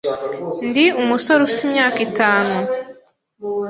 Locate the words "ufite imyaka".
1.43-1.99